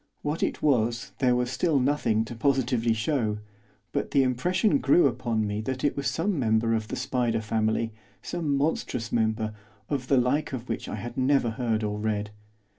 What 0.23 0.41
it 0.41 0.63
was 0.63 1.11
there 1.19 1.35
was 1.35 1.51
still 1.51 1.79
nothing 1.79 2.25
to 2.25 2.33
positively 2.33 2.93
show, 2.95 3.37
but 3.91 4.09
the 4.09 4.23
impression 4.23 4.79
grew 4.79 5.05
upon 5.05 5.45
me 5.45 5.61
that 5.61 5.83
it 5.83 5.95
was 5.95 6.07
some 6.07 6.39
member 6.39 6.73
of 6.73 6.87
the 6.87 6.95
spider 6.95 7.39
family, 7.39 7.93
some 8.23 8.57
monstrous 8.57 9.11
member, 9.11 9.53
of 9.89 10.07
the 10.07 10.17
like 10.17 10.53
of 10.53 10.67
which 10.67 10.89
I 10.89 10.95
had 10.95 11.17
never 11.17 11.51
heard 11.51 11.83
or 11.83 11.99
read. 11.99 12.31